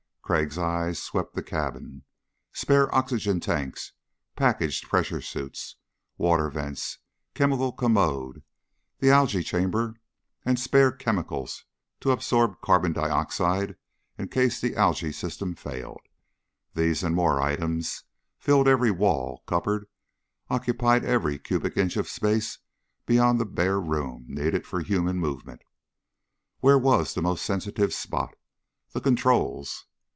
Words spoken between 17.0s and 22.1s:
and more items filled every wall, cupboard, occupied every cubic inch of